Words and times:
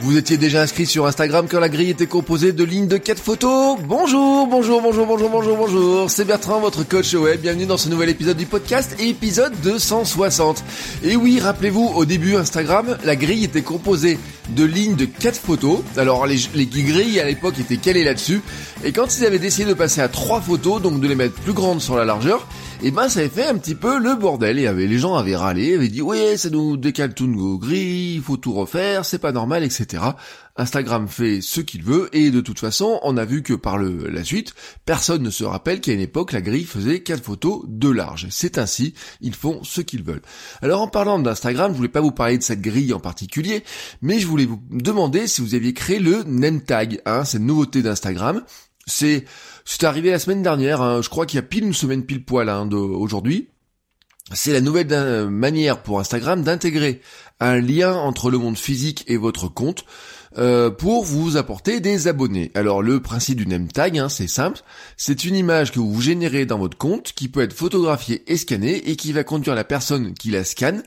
Vous 0.00 0.16
étiez 0.16 0.36
déjà 0.36 0.62
inscrit 0.62 0.86
sur 0.86 1.06
Instagram 1.06 1.46
quand 1.50 1.58
la 1.58 1.68
grille 1.68 1.90
était 1.90 2.06
composée 2.06 2.52
de 2.52 2.62
lignes 2.62 2.86
de 2.86 2.98
4 2.98 3.20
photos 3.20 3.78
Bonjour, 3.82 4.46
bonjour, 4.46 4.80
bonjour, 4.80 5.06
bonjour, 5.06 5.28
bonjour, 5.28 5.56
bonjour. 5.56 6.08
C'est 6.08 6.24
Bertrand, 6.24 6.60
votre 6.60 6.84
coach 6.86 7.14
web. 7.14 7.40
Bienvenue 7.40 7.66
dans 7.66 7.76
ce 7.76 7.88
nouvel 7.88 8.08
épisode 8.08 8.36
du 8.36 8.46
podcast, 8.46 8.94
épisode 9.00 9.52
260. 9.64 10.62
Et 11.02 11.16
oui, 11.16 11.40
rappelez-vous, 11.40 11.90
au 11.96 12.04
début 12.04 12.36
Instagram, 12.36 12.96
la 13.04 13.16
grille 13.16 13.42
était 13.42 13.62
composée 13.62 14.20
de 14.50 14.64
lignes 14.64 14.94
de 14.94 15.04
4 15.04 15.36
photos. 15.36 15.80
Alors 15.96 16.28
les, 16.28 16.38
les 16.54 16.66
grilles 16.66 17.18
à 17.18 17.24
l'époque 17.24 17.58
étaient 17.58 17.76
calées 17.76 18.04
là-dessus. 18.04 18.40
Et 18.84 18.92
quand 18.92 19.18
ils 19.18 19.26
avaient 19.26 19.40
décidé 19.40 19.68
de 19.68 19.74
passer 19.74 20.00
à 20.00 20.06
3 20.06 20.42
photos, 20.42 20.80
donc 20.80 21.00
de 21.00 21.08
les 21.08 21.16
mettre 21.16 21.34
plus 21.34 21.54
grandes 21.54 21.80
sur 21.80 21.96
la 21.96 22.04
largeur, 22.04 22.46
et 22.80 22.92
ben 22.92 23.08
ça 23.08 23.20
avait 23.20 23.28
fait 23.28 23.46
un 23.46 23.58
petit 23.58 23.74
peu 23.74 23.98
le 23.98 24.14
bordel. 24.14 24.58
Et 24.58 24.72
les 24.72 24.98
gens 24.98 25.16
avaient 25.16 25.34
râlé, 25.34 25.74
avaient 25.74 25.88
dit 25.88 26.02
ouais 26.02 26.36
ça 26.36 26.48
nous 26.48 26.76
décale 26.76 27.12
tout 27.12 27.26
nos 27.26 27.58
grilles, 27.58 28.16
il 28.16 28.22
faut 28.22 28.36
tout 28.36 28.52
refaire, 28.52 29.04
c'est 29.04 29.18
pas 29.18 29.32
normal, 29.32 29.64
etc. 29.64 30.02
Instagram 30.56 31.08
fait 31.08 31.40
ce 31.40 31.60
qu'il 31.60 31.82
veut 31.82 32.08
et 32.12 32.30
de 32.30 32.40
toute 32.40 32.60
façon 32.60 33.00
on 33.02 33.16
a 33.16 33.24
vu 33.24 33.42
que 33.42 33.54
par 33.54 33.78
la 33.78 34.24
suite 34.24 34.54
personne 34.84 35.22
ne 35.22 35.30
se 35.30 35.44
rappelle 35.44 35.80
qu'à 35.80 35.92
une 35.92 36.00
époque 36.00 36.32
la 36.32 36.40
grille 36.40 36.64
faisait 36.64 37.00
4 37.00 37.22
photos 37.22 37.62
de 37.66 37.88
large. 37.88 38.28
C'est 38.30 38.58
ainsi, 38.58 38.94
ils 39.20 39.34
font 39.34 39.62
ce 39.64 39.80
qu'ils 39.80 40.04
veulent. 40.04 40.22
Alors 40.62 40.82
en 40.82 40.88
parlant 40.88 41.18
d'Instagram, 41.18 41.72
je 41.72 41.76
voulais 41.76 41.88
pas 41.88 42.00
vous 42.00 42.12
parler 42.12 42.38
de 42.38 42.42
cette 42.42 42.60
grille 42.60 42.92
en 42.92 43.00
particulier, 43.00 43.64
mais 44.02 44.20
je 44.20 44.26
voulais 44.26 44.46
vous 44.46 44.60
demander 44.70 45.26
si 45.26 45.40
vous 45.40 45.54
aviez 45.56 45.74
créé 45.74 45.98
le 45.98 46.22
name 46.24 46.60
tag, 46.60 47.00
hein, 47.06 47.24
cette 47.24 47.42
nouveauté 47.42 47.82
d'Instagram. 47.82 48.42
C'est 48.88 49.24
c'est 49.64 49.84
arrivé 49.84 50.10
la 50.10 50.18
semaine 50.18 50.42
dernière, 50.42 50.80
hein. 50.80 51.02
je 51.02 51.08
crois 51.08 51.26
qu'il 51.26 51.36
y 51.36 51.40
a 51.40 51.42
pile 51.42 51.64
une 51.64 51.74
semaine 51.74 52.04
pile 52.04 52.24
poil 52.24 52.48
hein, 52.48 52.68
aujourd'hui. 52.72 53.48
C'est 54.32 54.52
la 54.52 54.60
nouvelle 54.60 55.28
manière 55.30 55.82
pour 55.82 56.00
Instagram 56.00 56.42
d'intégrer 56.42 57.00
un 57.40 57.60
lien 57.60 57.94
entre 57.94 58.30
le 58.30 58.38
monde 58.38 58.58
physique 58.58 59.04
et 59.06 59.16
votre 59.16 59.48
compte 59.48 59.84
euh, 60.36 60.70
pour 60.70 61.04
vous 61.04 61.38
apporter 61.38 61.80
des 61.80 62.08
abonnés. 62.08 62.50
Alors 62.54 62.82
le 62.82 63.00
principe 63.00 63.38
du 63.38 63.46
name 63.46 63.68
tag, 63.68 63.98
hein, 63.98 64.10
c'est 64.10 64.26
simple, 64.26 64.60
c'est 64.98 65.24
une 65.24 65.34
image 65.34 65.72
que 65.72 65.80
vous 65.80 66.00
générez 66.02 66.44
dans 66.44 66.58
votre 66.58 66.76
compte 66.76 67.12
qui 67.14 67.28
peut 67.28 67.40
être 67.40 67.54
photographiée 67.54 68.22
et 68.30 68.36
scannée 68.36 68.90
et 68.90 68.96
qui 68.96 69.12
va 69.12 69.24
conduire 69.24 69.54
la 69.54 69.64
personne 69.64 70.12
qui 70.12 70.30
la 70.30 70.44
scanne 70.44 70.82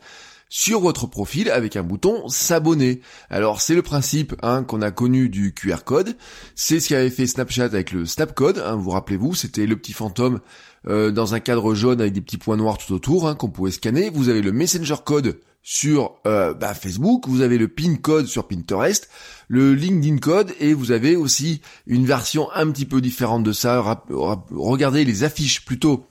sur 0.52 0.82
votre 0.82 1.08
profil 1.08 1.50
avec 1.50 1.78
un 1.78 1.82
bouton 1.82 2.28
s'abonner. 2.28 3.00
Alors 3.30 3.62
c'est 3.62 3.74
le 3.74 3.82
principe 3.82 4.36
hein, 4.44 4.64
qu'on 4.64 4.82
a 4.82 4.92
connu 4.92 5.30
du 5.30 5.54
QR 5.54 5.84
code, 5.86 6.18
c'est 6.56 6.82
ce 6.82 6.90
qu'avait 6.90 7.10
fait 7.10 7.26
Snapchat 7.26 7.64
avec 7.64 7.94
le 7.94 8.06
Snapcode, 8.06 8.62
hein, 8.64 8.76
vous 8.76 8.90
rappelez-vous, 8.90 9.34
c'était 9.34 9.66
le 9.66 9.78
petit 9.78 9.94
fantôme 9.94 10.42
euh, 10.88 11.10
dans 11.10 11.34
un 11.34 11.40
cadre 11.40 11.74
jaune 11.74 12.02
avec 12.02 12.12
des 12.12 12.22
petits 12.22 12.38
points 12.38 12.58
noirs 12.58 12.78
tout 12.78 12.94
autour 12.94 13.30
hein, 13.30 13.36
qu'on 13.36 13.50
pouvait 13.50 13.72
scanner. 13.72 14.10
Vous 14.10 14.28
avez 14.28 14.42
le 14.42 14.52
Messenger 14.52 14.96
code 15.06 15.40
sur 15.64 16.16
euh, 16.28 16.54
bah, 16.54 16.74
Facebook, 16.74 17.28
vous 17.28 17.42
avez 17.42 17.58
le 17.58 17.70
pin 17.70 17.96
code 17.96 18.26
sur 18.26 18.48
Pinterest, 18.48 19.10
le 19.48 19.74
LinkedIn 19.74 20.18
code 20.18 20.54
et 20.60 20.74
vous 20.74 20.92
avez 20.92 21.16
aussi 21.16 21.62
une 21.88 22.06
version 22.06 22.52
un 22.54 22.70
petit 22.72 22.86
peu 22.86 23.00
différente 23.00 23.44
de 23.44 23.54
ça. 23.54 24.04
Regardez 24.10 25.06
les 25.06 25.24
affiches 25.24 25.64
plutôt 25.64 26.08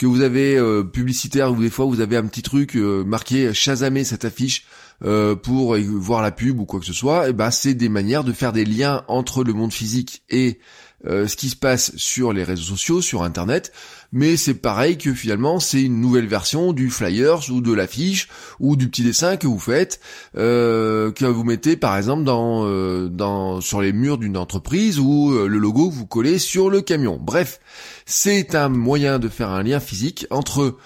que 0.00 0.06
vous 0.06 0.22
avez 0.22 0.56
euh, 0.56 0.82
publicitaire 0.82 1.52
ou 1.52 1.60
des 1.60 1.68
fois 1.68 1.84
vous 1.84 2.00
avez 2.00 2.16
un 2.16 2.24
petit 2.24 2.40
truc 2.40 2.74
euh, 2.74 3.04
marqué 3.04 3.52
chasamer 3.52 4.02
cette 4.02 4.24
affiche 4.24 4.64
euh, 5.04 5.36
pour 5.36 5.76
voir 5.76 6.22
la 6.22 6.30
pub 6.30 6.58
ou 6.58 6.64
quoi 6.64 6.80
que 6.80 6.86
ce 6.86 6.94
soit, 6.94 7.26
et 7.26 7.30
eh 7.30 7.32
ben 7.34 7.50
c'est 7.50 7.74
des 7.74 7.90
manières 7.90 8.24
de 8.24 8.32
faire 8.32 8.54
des 8.54 8.64
liens 8.64 9.04
entre 9.08 9.44
le 9.44 9.52
monde 9.52 9.74
physique 9.74 10.22
et 10.30 10.58
ce 11.04 11.34
qui 11.36 11.48
se 11.48 11.56
passe 11.56 11.96
sur 11.96 12.32
les 12.32 12.44
réseaux 12.44 12.62
sociaux, 12.62 13.00
sur 13.00 13.22
internet, 13.22 13.72
mais 14.12 14.36
c'est 14.36 14.54
pareil 14.54 14.98
que 14.98 15.14
finalement 15.14 15.60
c'est 15.60 15.82
une 15.82 16.00
nouvelle 16.00 16.26
version 16.26 16.72
du 16.72 16.90
flyers 16.90 17.50
ou 17.50 17.60
de 17.60 17.72
l'affiche 17.72 18.28
ou 18.58 18.76
du 18.76 18.88
petit 18.88 19.02
dessin 19.02 19.36
que 19.36 19.46
vous 19.46 19.58
faites, 19.58 20.00
que 20.34 21.24
vous 21.24 21.44
mettez 21.44 21.76
par 21.76 21.96
exemple 21.96 22.24
dans 22.24 23.60
sur 23.60 23.80
les 23.80 23.92
murs 23.92 24.18
d'une 24.18 24.36
entreprise 24.36 24.98
ou 24.98 25.32
le 25.32 25.58
logo 25.58 25.88
que 25.88 25.94
vous 25.94 26.06
collez 26.06 26.38
sur 26.38 26.68
le 26.68 26.82
camion. 26.82 27.18
Bref, 27.20 27.60
c'est 28.04 28.54
un 28.54 28.68
moyen 28.68 29.18
de 29.18 29.28
faire 29.28 29.50
un 29.50 29.62
lien 29.62 29.80
physique 29.80 30.26
entre 30.30 30.76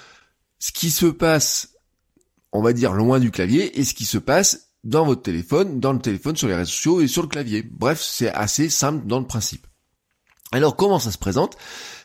ce 0.60 0.72
qui 0.72 0.90
se 0.90 1.06
passe, 1.06 1.74
on 2.52 2.62
va 2.62 2.72
dire, 2.72 2.92
loin 2.92 3.18
du 3.18 3.30
clavier 3.30 3.78
et 3.78 3.84
ce 3.84 3.94
qui 3.94 4.06
se 4.06 4.18
passe 4.18 4.68
dans 4.84 5.04
votre 5.04 5.22
téléphone, 5.22 5.80
dans 5.80 5.92
le 5.92 5.98
téléphone, 5.98 6.36
sur 6.36 6.46
les 6.46 6.54
réseaux 6.54 6.70
sociaux 6.70 7.00
et 7.00 7.06
sur 7.06 7.22
le 7.22 7.28
clavier. 7.28 7.62
Bref, 7.68 8.00
c'est 8.02 8.30
assez 8.32 8.68
simple 8.68 9.06
dans 9.06 9.18
le 9.18 9.26
principe. 9.26 9.66
Alors 10.54 10.76
comment 10.76 11.00
ça 11.00 11.10
se 11.10 11.18
présente? 11.18 11.56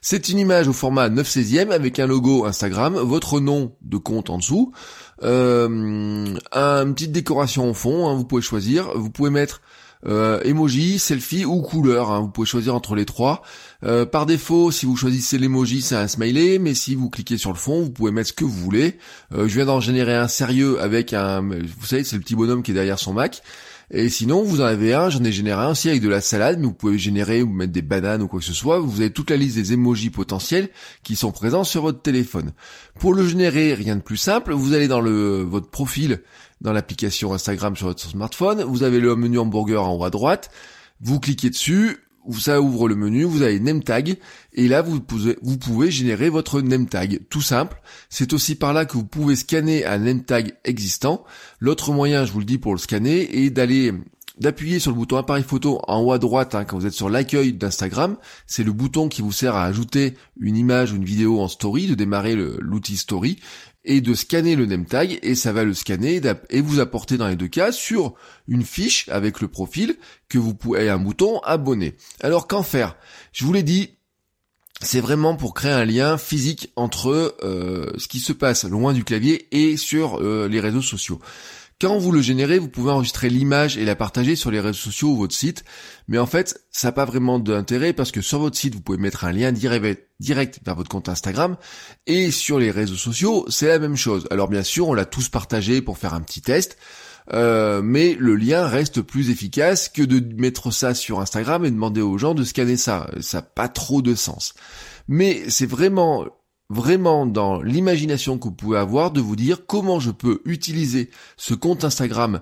C'est 0.02 0.28
une 0.30 0.40
image 0.40 0.68
au 0.68 0.74
format 0.74 1.08
9 1.10 1.28
16 1.28 1.72
avec 1.72 2.00
un 2.00 2.08
logo 2.08 2.46
Instagram, 2.46 2.96
votre 2.96 3.40
nom 3.40 3.76
de 3.84 3.98
compte 3.98 4.32
en 4.32 4.40
dessous, 4.40 4.72
euh, 5.22 5.68
une 5.70 6.94
petite 6.96 7.12
décoration 7.12 7.70
au 7.70 7.76
fond, 7.76 8.10
hein, 8.10 8.16
vous 8.16 8.26
pouvez 8.26 8.42
choisir, 8.42 8.90
vous 8.96 9.12
pouvez 9.12 9.30
mettre 9.30 9.62
euh, 10.08 10.40
emoji, 10.44 10.98
selfie 10.98 11.46
ou 11.46 11.62
couleur. 11.62 12.10
Hein. 12.10 12.22
Vous 12.22 12.30
pouvez 12.30 12.48
choisir 12.48 12.74
entre 12.74 12.96
les 12.96 13.06
trois. 13.06 13.44
Euh, 13.84 14.06
par 14.06 14.26
défaut, 14.26 14.72
si 14.72 14.86
vous 14.86 14.96
choisissez 14.96 15.38
l'emoji, 15.38 15.81
c'est 15.81 15.96
un 15.96 16.08
smiley, 16.08 16.58
mais 16.58 16.74
si 16.74 16.96
vous 16.96 17.10
cliquez 17.10 17.38
sur 17.38 17.52
le 17.52 17.58
fond, 17.58 17.81
vous 17.84 17.92
pouvez 17.92 18.12
mettre 18.12 18.30
ce 18.30 18.34
que 18.34 18.46
vous 18.46 18.52
voulez. 18.52 18.98
Euh, 19.34 19.48
je 19.48 19.56
viens 19.56 19.66
d'en 19.66 19.80
générer 19.80 20.16
un 20.16 20.28
sérieux 20.28 20.81
avec 20.81 21.14
un, 21.14 21.42
vous 21.42 21.86
savez, 21.86 22.04
c'est 22.04 22.16
le 22.16 22.22
petit 22.22 22.36
bonhomme 22.36 22.64
qui 22.64 22.72
est 22.72 22.74
derrière 22.74 22.98
son 23.00 23.14
Mac. 23.14 23.42
Et 23.92 24.10
sinon, 24.10 24.44
vous 24.44 24.62
en 24.62 24.66
avez 24.66 24.94
un, 24.94 25.10
j'en 25.10 25.24
ai 25.24 25.32
généré 25.32 25.62
un 25.62 25.72
aussi 25.72 25.90
avec 25.90 26.02
de 26.02 26.10
la 26.10 26.22
salade, 26.22 26.60
mais 26.60 26.66
vous 26.66 26.74
pouvez 26.74 27.00
générer 27.00 27.42
ou 27.42 27.50
mettre 27.50 27.74
des 27.74 27.82
bananes 27.82 28.22
ou 28.22 28.28
quoi 28.28 28.40
que 28.40 28.46
ce 28.46 28.54
soit. 28.54 28.80
Vous 28.80 29.02
avez 29.02 29.12
toute 29.12 29.32
la 29.32 29.38
liste 29.38 29.56
des 29.56 29.74
emojis 29.74 30.12
potentiels 30.12 30.70
qui 31.04 31.16
sont 31.16 31.32
présents 31.32 31.64
sur 31.64 31.82
votre 31.82 32.02
téléphone. 32.02 32.52
Pour 33.00 33.14
le 33.16 33.28
générer, 33.28 33.74
rien 33.74 33.96
de 33.96 34.02
plus 34.02 34.18
simple, 34.18 34.54
vous 34.54 34.74
allez 34.74 34.88
dans 34.88 35.02
le 35.02 35.42
votre 35.42 35.70
profil 35.70 36.22
dans 36.62 36.74
l'application 36.74 37.34
Instagram 37.34 37.76
sur 37.76 37.88
votre 37.88 38.02
smartphone, 38.02 38.64
vous 38.64 38.84
avez 38.84 39.00
le 39.00 39.16
menu 39.16 39.40
hamburger 39.40 39.84
en 39.84 39.96
haut 39.96 40.04
à 40.04 40.10
droite, 40.10 40.52
vous 41.02 41.20
cliquez 41.20 41.50
dessus, 41.50 42.00
ça 42.38 42.62
ouvre 42.62 42.88
le 42.88 42.96
menu, 42.96 43.24
vous 43.24 43.42
avez 43.42 43.60
name 43.60 43.84
tag, 43.84 44.18
et 44.54 44.68
là 44.68 44.82
vous 44.82 45.00
pouvez, 45.02 45.92
générer 45.92 46.30
votre 46.30 46.62
name 46.62 46.88
tag. 46.88 47.22
Tout 47.30 47.42
simple. 47.42 47.82
C'est 48.10 48.34
aussi 48.34 48.56
par 48.56 48.74
là 48.74 48.86
que 48.86 48.94
vous 48.94 49.06
pouvez 49.06 49.36
scanner 49.36 49.86
un 49.86 50.00
name 50.00 50.24
tag 50.24 50.54
existant. 50.64 51.24
L'autre 51.60 51.92
moyen, 51.92 52.26
je 52.26 52.32
vous 52.32 52.40
le 52.40 52.46
dis 52.46 52.58
pour 52.58 52.74
le 52.74 52.80
scanner, 52.80 53.44
est 53.44 53.50
d'aller 53.50 53.94
d'appuyer 54.40 54.80
sur 54.80 54.92
le 54.92 54.98
bouton 54.98 55.18
appareil 55.18 55.44
photo 55.44 55.82
en 55.88 56.02
haut 56.02 56.12
à 56.12 56.18
droite 56.18 56.56
hein, 56.56 56.66
quand 56.66 56.78
vous 56.78 56.86
êtes 56.86 56.94
sur 56.94 57.10
l'accueil 57.10 57.54
d'Instagram. 57.54 58.18
C'est 58.48 58.64
le 58.64 58.72
bouton 58.72 59.10
qui 59.10 59.22
vous 59.22 59.32
sert 59.32 59.56
à 59.56 59.66
ajouter 59.66 60.16
une 60.40 60.58
image 60.58 60.92
ou 60.92 60.96
une 60.96 61.06
vidéo 61.06 61.40
en 61.40 61.48
story, 61.48 61.88
de 61.88 61.96
démarrer 61.96 62.36
l'outil 62.36 62.98
story 62.98 63.40
et 63.86 64.02
de 64.02 64.14
scanner 64.14 64.56
le 64.56 64.66
name 64.66 64.86
tag 64.86 65.20
et 65.22 65.36
ça 65.36 65.54
va 65.54 65.64
le 65.64 65.74
scanner 65.74 66.22
et 66.50 66.62
vous 66.62 66.80
apporter 66.80 67.18
dans 67.18 67.28
les 67.28 67.36
deux 67.36 67.48
cas 67.48 67.72
sur 67.72 68.14
une 68.48 68.64
fiche 68.64 69.08
avec 69.10 69.42
le 69.42 69.48
profil 69.48 69.96
que 70.28 70.38
vous 70.38 70.54
pouvez 70.54 70.90
un 70.90 71.00
bouton 71.00 71.40
abonner. 71.40 71.96
Alors 72.22 72.48
qu'en 72.48 72.64
faire? 72.64 72.98
Je 73.32 73.46
vous 73.46 73.54
l'ai 73.54 73.64
dit, 73.64 73.92
c'est 74.82 75.02
vraiment 75.02 75.36
pour 75.36 75.54
créer 75.54 75.72
un 75.72 75.86
lien 75.86 76.18
physique 76.18 76.72
entre 76.76 77.36
euh, 77.44 77.92
ce 77.98 78.08
qui 78.08 78.20
se 78.20 78.32
passe 78.32 78.64
loin 78.64 78.94
du 78.94 79.04
clavier 79.04 79.48
et 79.52 79.76
sur 79.76 80.22
euh, 80.22 80.48
les 80.48 80.60
réseaux 80.60 80.81
sociaux. 80.81 81.19
Quand 81.81 81.98
vous 81.98 82.12
le 82.12 82.20
générez, 82.22 82.60
vous 82.60 82.68
pouvez 82.68 82.92
enregistrer 82.92 83.30
l'image 83.30 83.78
et 83.78 83.86
la 83.86 83.96
partager 83.96 84.36
sur 84.36 84.52
les 84.52 84.60
réseaux 84.60 84.74
sociaux 84.74 85.12
ou 85.12 85.16
votre 85.16 85.34
site. 85.34 85.64
Mais 86.10 86.18
en 86.18 86.26
fait, 86.26 86.62
ça 86.72 86.90
n'a 86.90 86.92
pas 86.92 87.06
vraiment 87.06 87.40
d'intérêt 87.40 87.94
parce 87.94 88.12
que 88.12 88.20
sur 88.20 88.40
votre 88.40 88.58
site, 88.58 88.76
vous 88.76 88.81
pouvez 88.81 88.98
mettre 88.98 89.24
un 89.24 89.31
lien 89.31 89.54
direct 89.54 90.60
vers 90.66 90.76
votre 90.76 90.90
compte 90.90 91.08
Instagram. 91.08 91.56
Et 92.06 92.31
sur 92.31 92.60
les 92.60 92.70
réseaux 92.70 92.98
sociaux, 92.98 93.46
c'est 93.48 93.68
la 93.68 93.80
même 93.80 93.96
chose. 93.96 94.28
Alors 94.30 94.50
bien 94.50 94.64
sûr, 94.64 94.90
on 94.90 94.94
l'a 94.94 95.06
tous 95.06 95.30
partagé 95.30 95.81
pour 95.81 95.98
faire 95.98 96.14
un 96.14 96.20
petit 96.20 96.42
test. 96.42 96.78
Euh, 97.31 97.82
mais 97.82 98.14
le 98.20 98.36
lien 98.36 98.68
reste 98.68 99.02
plus 99.02 99.30
efficace 99.30 99.88
que 99.88 100.02
de 100.02 100.20
mettre 100.36 100.72
ça 100.72 100.94
sur 100.94 101.22
Instagram 101.22 101.64
et 101.64 101.72
demander 101.72 102.02
aux 102.02 102.18
gens 102.18 102.34
de 102.34 102.44
scanner 102.44 102.75
ça. 102.75 103.10
Ça 103.22 103.38
n'a 103.38 103.42
pas 103.44 103.70
trop 103.70 104.02
de 104.02 104.16
sens. 104.16 104.54
Mais 105.08 105.50
c'est 105.50 105.66
vraiment 105.66 106.25
vraiment 106.69 107.25
dans 107.25 107.62
l'imagination 107.62 108.38
que 108.38 108.45
vous 108.45 108.51
pouvez 108.54 108.77
avoir 108.77 109.12
de 109.12 109.21
vous 109.21 109.36
dire 109.36 109.66
comment 109.66 110.00
je 110.00 110.12
peux 110.12 110.42
utiliser 110.45 111.10
ce 111.38 111.54
compte 111.54 111.83
Instagram, 111.83 112.42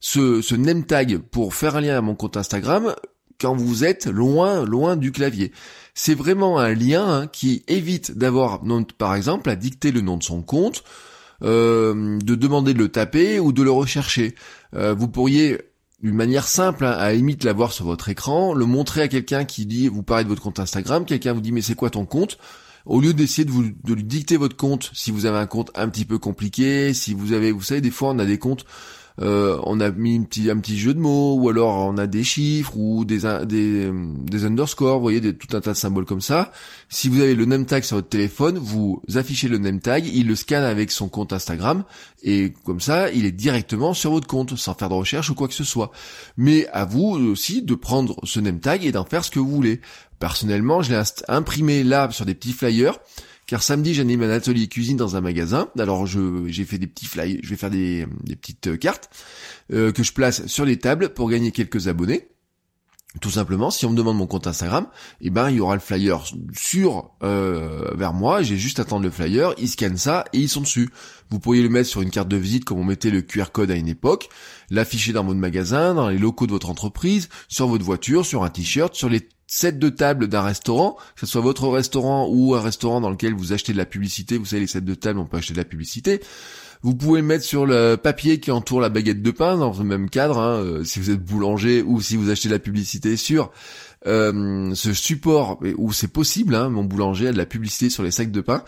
ce, 0.00 0.40
ce 0.40 0.54
tag 0.82 1.18
pour 1.18 1.54
faire 1.54 1.76
un 1.76 1.80
lien 1.80 1.98
à 1.98 2.00
mon 2.00 2.14
compte 2.14 2.36
Instagram 2.36 2.94
quand 3.38 3.54
vous 3.54 3.84
êtes 3.84 4.06
loin, 4.06 4.64
loin 4.64 4.96
du 4.96 5.12
clavier. 5.12 5.52
C'est 5.94 6.14
vraiment 6.14 6.58
un 6.58 6.74
lien 6.74 7.06
hein, 7.06 7.26
qui 7.26 7.64
évite 7.68 8.16
d'avoir, 8.16 8.62
par 8.98 9.14
exemple, 9.14 9.50
à 9.50 9.56
dicter 9.56 9.92
le 9.92 10.00
nom 10.00 10.16
de 10.16 10.22
son 10.22 10.42
compte, 10.42 10.84
euh, 11.42 12.18
de 12.18 12.34
demander 12.34 12.72
de 12.72 12.78
le 12.78 12.88
taper 12.88 13.40
ou 13.40 13.52
de 13.52 13.62
le 13.62 13.70
rechercher. 13.70 14.34
Euh, 14.74 14.94
vous 14.94 15.08
pourriez 15.08 15.60
d'une 16.02 16.14
manière 16.14 16.46
simple, 16.46 16.84
hein, 16.84 16.92
à 16.92 17.12
limite 17.12 17.44
l'avoir 17.44 17.72
sur 17.72 17.86
votre 17.86 18.08
écran, 18.08 18.54
le 18.54 18.66
montrer 18.66 19.02
à 19.02 19.08
quelqu'un 19.08 19.44
qui 19.44 19.66
dit, 19.66 19.88
vous 19.88 20.02
parlez 20.02 20.24
de 20.24 20.28
votre 20.28 20.42
compte 20.42 20.60
Instagram, 20.60 21.04
quelqu'un 21.04 21.32
vous 21.32 21.40
dit 21.40 21.52
mais 21.52 21.62
c'est 21.62 21.74
quoi 21.74 21.90
ton 21.90 22.04
compte? 22.04 22.38
Au 22.86 23.00
lieu 23.00 23.12
d'essayer 23.12 23.44
de 23.44 23.52
de 23.84 23.94
lui 23.94 24.04
dicter 24.04 24.36
votre 24.36 24.56
compte, 24.56 24.90
si 24.94 25.10
vous 25.10 25.26
avez 25.26 25.38
un 25.38 25.46
compte 25.46 25.70
un 25.74 25.88
petit 25.88 26.04
peu 26.04 26.18
compliqué, 26.18 26.94
si 26.94 27.14
vous 27.14 27.32
avez, 27.32 27.52
vous 27.52 27.62
savez, 27.62 27.80
des 27.80 27.90
fois 27.90 28.10
on 28.10 28.18
a 28.18 28.24
des 28.24 28.38
comptes 28.38 28.64
euh, 29.22 29.58
on 29.64 29.80
a 29.80 29.90
mis 29.90 30.16
un 30.18 30.58
petit, 30.58 30.78
jeu 30.78 30.92
de 30.92 30.98
mots, 30.98 31.34
ou 31.34 31.48
alors 31.48 31.86
on 31.86 31.96
a 31.96 32.06
des 32.06 32.24
chiffres, 32.24 32.76
ou 32.76 33.04
des, 33.04 33.24
underscores, 34.44 34.96
vous 34.96 35.02
voyez, 35.02 35.20
tout 35.36 35.56
un 35.56 35.60
tas 35.60 35.72
de 35.72 35.76
symboles 35.76 36.04
comme 36.04 36.20
ça. 36.20 36.52
Si 36.88 37.08
vous 37.08 37.20
avez 37.20 37.34
le 37.34 37.44
name 37.46 37.66
tag 37.66 37.82
sur 37.82 37.96
votre 37.96 38.08
téléphone, 38.08 38.58
vous 38.58 39.02
affichez 39.14 39.48
le 39.48 39.58
name 39.58 39.80
tag, 39.80 40.06
il 40.06 40.26
le 40.26 40.36
scanne 40.36 40.64
avec 40.64 40.90
son 40.90 41.08
compte 41.08 41.32
Instagram, 41.32 41.84
et 42.22 42.52
comme 42.64 42.80
ça, 42.80 43.10
il 43.10 43.24
est 43.24 43.32
directement 43.32 43.94
sur 43.94 44.10
votre 44.10 44.26
compte, 44.26 44.56
sans 44.56 44.74
faire 44.74 44.88
de 44.88 44.94
recherche 44.94 45.30
ou 45.30 45.34
quoi 45.34 45.48
que 45.48 45.54
ce 45.54 45.64
soit. 45.64 45.90
Mais 46.36 46.66
à 46.68 46.84
vous 46.84 47.16
aussi 47.16 47.62
de 47.62 47.74
prendre 47.74 48.16
ce 48.24 48.40
name 48.40 48.60
tag 48.60 48.84
et 48.84 48.92
d'en 48.92 49.04
faire 49.04 49.24
ce 49.24 49.30
que 49.30 49.38
vous 49.38 49.50
voulez. 49.50 49.80
Personnellement, 50.18 50.82
je 50.82 50.92
l'ai 50.92 51.02
imprimé 51.28 51.84
là 51.84 52.08
sur 52.10 52.24
des 52.24 52.34
petits 52.34 52.52
flyers 52.52 52.98
car 53.46 53.62
samedi 53.62 53.94
j'anime 53.94 54.22
un 54.22 54.30
atelier 54.30 54.68
cuisine 54.68 54.96
dans 54.96 55.16
un 55.16 55.20
magasin. 55.20 55.68
Alors 55.78 56.06
j'ai 56.06 56.64
fait 56.64 56.78
des 56.78 56.86
petits 56.86 57.06
flyers, 57.06 57.38
je 57.42 57.50
vais 57.50 57.56
faire 57.56 57.70
des, 57.70 58.06
des 58.24 58.36
petites 58.36 58.66
euh, 58.66 58.76
cartes 58.76 59.10
euh, 59.72 59.92
que 59.92 60.02
je 60.02 60.12
place 60.12 60.46
sur 60.46 60.64
les 60.64 60.78
tables 60.78 61.10
pour 61.10 61.30
gagner 61.30 61.52
quelques 61.52 61.88
abonnés. 61.88 62.28
Tout 63.20 63.30
simplement, 63.30 63.70
si 63.70 63.86
on 63.86 63.90
me 63.90 63.96
demande 63.96 64.16
mon 64.16 64.26
compte 64.26 64.46
Instagram, 64.46 64.86
eh 65.20 65.30
ben 65.30 65.50
il 65.50 65.56
y 65.56 65.60
aura 65.60 65.74
le 65.74 65.80
flyer 65.80 66.22
sur 66.54 67.10
euh, 67.22 67.90
vers 67.94 68.12
moi. 68.12 68.42
J'ai 68.42 68.56
juste 68.56 68.78
à 68.78 68.82
attendre 68.82 69.04
le 69.04 69.10
flyer, 69.10 69.54
ils 69.58 69.68
scannent 69.68 69.96
ça 69.96 70.24
et 70.32 70.38
ils 70.38 70.48
sont 70.48 70.60
dessus. 70.60 70.90
Vous 71.30 71.38
pourriez 71.38 71.62
le 71.62 71.68
mettre 71.68 71.88
sur 71.88 72.02
une 72.02 72.10
carte 72.10 72.28
de 72.28 72.36
visite 72.36 72.64
comme 72.64 72.78
on 72.78 72.84
mettait 72.84 73.10
le 73.10 73.22
QR 73.22 73.46
code 73.52 73.70
à 73.70 73.74
une 73.74 73.88
époque, 73.88 74.28
l'afficher 74.70 75.12
dans 75.12 75.24
votre 75.24 75.38
magasin, 75.38 75.94
dans 75.94 76.08
les 76.08 76.18
locaux 76.18 76.46
de 76.46 76.52
votre 76.52 76.70
entreprise, 76.70 77.28
sur 77.48 77.66
votre 77.66 77.84
voiture, 77.84 78.24
sur 78.24 78.44
un 78.44 78.50
t-shirt, 78.50 78.94
sur 78.94 79.08
les 79.08 79.28
set 79.46 79.78
de 79.78 79.88
table 79.88 80.28
d'un 80.28 80.42
restaurant, 80.42 80.96
que 81.14 81.20
ce 81.20 81.26
soit 81.26 81.40
votre 81.40 81.68
restaurant 81.68 82.28
ou 82.28 82.54
un 82.54 82.60
restaurant 82.60 83.00
dans 83.00 83.10
lequel 83.10 83.34
vous 83.34 83.52
achetez 83.52 83.72
de 83.72 83.78
la 83.78 83.86
publicité, 83.86 84.38
vous 84.38 84.44
savez 84.44 84.60
les 84.60 84.66
sets 84.66 84.80
de 84.80 84.94
table 84.94 85.20
on 85.20 85.26
peut 85.26 85.36
acheter 85.36 85.52
de 85.52 85.58
la 85.58 85.64
publicité, 85.64 86.20
vous 86.82 86.94
pouvez 86.94 87.20
le 87.20 87.26
mettre 87.26 87.44
sur 87.44 87.66
le 87.66 87.96
papier 87.96 88.40
qui 88.40 88.50
entoure 88.50 88.80
la 88.80 88.88
baguette 88.88 89.22
de 89.22 89.30
pain 89.30 89.56
dans 89.56 89.72
le 89.72 89.84
même 89.84 90.10
cadre, 90.10 90.38
hein, 90.38 90.56
euh, 90.56 90.84
si 90.84 91.00
vous 91.00 91.10
êtes 91.10 91.24
boulanger 91.24 91.82
ou 91.82 92.00
si 92.00 92.16
vous 92.16 92.30
achetez 92.30 92.48
de 92.48 92.54
la 92.54 92.60
publicité 92.60 93.16
sur 93.16 93.50
euh, 94.06 94.72
ce 94.74 94.92
support 94.92 95.58
où 95.76 95.92
c'est 95.92 96.12
possible, 96.12 96.54
hein, 96.54 96.68
mon 96.68 96.84
boulanger 96.84 97.28
a 97.28 97.32
de 97.32 97.38
la 97.38 97.46
publicité 97.46 97.90
sur 97.90 98.02
les 98.02 98.10
sacs 98.10 98.30
de 98.30 98.40
pain. 98.40 98.62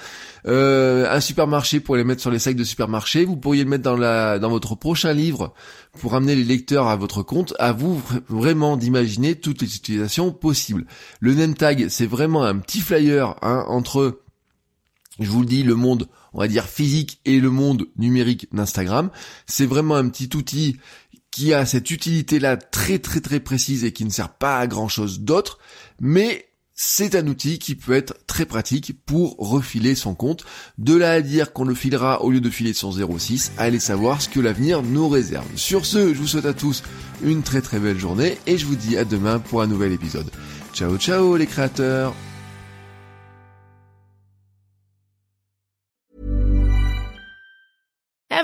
Euh, 0.46 1.06
un 1.10 1.20
supermarché 1.20 1.80
pour 1.80 1.96
les 1.96 2.04
mettre 2.04 2.20
sur 2.20 2.30
les 2.30 2.38
sacs 2.38 2.56
de 2.56 2.64
supermarché. 2.64 3.24
Vous 3.24 3.36
pourriez 3.36 3.62
le 3.62 3.70
mettre 3.70 3.84
dans 3.84 3.96
la 3.96 4.38
dans 4.38 4.50
votre 4.50 4.74
prochain 4.74 5.12
livre 5.12 5.54
pour 6.00 6.14
amener 6.14 6.34
les 6.34 6.44
lecteurs 6.44 6.88
à 6.88 6.96
votre 6.96 7.22
compte. 7.22 7.54
À 7.58 7.72
vous 7.72 8.02
vraiment 8.28 8.76
d'imaginer 8.76 9.36
toutes 9.36 9.62
les 9.62 9.76
utilisations 9.76 10.32
possibles. 10.32 10.86
Le 11.20 11.34
name 11.34 11.54
tag, 11.54 11.86
c'est 11.88 12.06
vraiment 12.06 12.42
un 12.42 12.58
petit 12.58 12.80
flyer 12.80 13.36
hein, 13.42 13.64
entre, 13.68 14.20
je 15.18 15.30
vous 15.30 15.40
le 15.40 15.46
dis, 15.46 15.62
le 15.62 15.74
monde 15.74 16.08
on 16.32 16.40
va 16.40 16.48
dire 16.48 16.66
physique 16.66 17.20
et 17.24 17.40
le 17.40 17.50
monde 17.50 17.86
numérique 17.96 18.48
d'Instagram. 18.52 19.10
C'est 19.46 19.66
vraiment 19.66 19.96
un 19.96 20.08
petit 20.08 20.30
outil 20.36 20.76
qui 21.30 21.52
a 21.54 21.66
cette 21.66 21.90
utilité-là 21.90 22.56
très 22.56 22.98
très 22.98 23.20
très 23.20 23.40
précise 23.40 23.84
et 23.84 23.92
qui 23.92 24.04
ne 24.04 24.10
sert 24.10 24.34
pas 24.34 24.58
à 24.58 24.66
grand 24.66 24.88
chose 24.88 25.20
d'autre, 25.20 25.58
mais 26.00 26.46
c'est 26.80 27.16
un 27.16 27.26
outil 27.26 27.58
qui 27.58 27.74
peut 27.74 27.92
être 27.92 28.24
très 28.26 28.46
pratique 28.46 29.04
pour 29.04 29.36
refiler 29.36 29.96
son 29.96 30.14
compte. 30.14 30.44
De 30.78 30.94
là 30.94 31.10
à 31.10 31.20
dire 31.20 31.52
qu'on 31.52 31.64
le 31.64 31.74
filera 31.74 32.22
au 32.22 32.30
lieu 32.30 32.40
de 32.40 32.50
filer 32.50 32.72
son 32.72 32.92
06, 32.92 33.52
allez 33.58 33.80
savoir 33.80 34.22
ce 34.22 34.28
que 34.28 34.38
l'avenir 34.38 34.82
nous 34.82 35.08
réserve. 35.08 35.46
Sur 35.56 35.84
ce, 35.84 36.14
je 36.14 36.18
vous 36.20 36.28
souhaite 36.28 36.46
à 36.46 36.54
tous 36.54 36.84
une 37.24 37.42
très 37.42 37.62
très 37.62 37.80
belle 37.80 37.98
journée 37.98 38.38
et 38.46 38.58
je 38.58 38.66
vous 38.66 38.76
dis 38.76 38.96
à 38.96 39.04
demain 39.04 39.40
pour 39.40 39.60
un 39.60 39.66
nouvel 39.66 39.92
épisode. 39.92 40.30
Ciao 40.72 40.96
ciao 40.98 41.36
les 41.36 41.46
créateurs 41.46 42.14